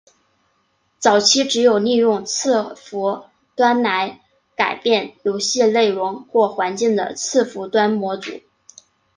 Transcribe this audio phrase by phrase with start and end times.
[0.97, 4.19] 早期只有利用伺服端来
[4.55, 8.31] 改变游戏内容或环境的伺服端模组。